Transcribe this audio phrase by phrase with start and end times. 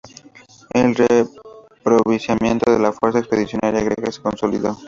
[0.73, 4.75] El reaprovisionamiento de la fuerza expedicionaria griega se consolidó.